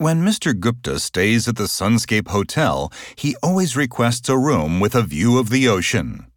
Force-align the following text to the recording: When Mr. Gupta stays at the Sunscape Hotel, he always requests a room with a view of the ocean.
When 0.00 0.22
Mr. 0.22 0.56
Gupta 0.56 1.00
stays 1.00 1.48
at 1.48 1.56
the 1.56 1.64
Sunscape 1.64 2.28
Hotel, 2.28 2.92
he 3.16 3.34
always 3.42 3.74
requests 3.74 4.28
a 4.28 4.38
room 4.38 4.78
with 4.78 4.94
a 4.94 5.02
view 5.02 5.38
of 5.38 5.50
the 5.50 5.66
ocean. 5.66 6.28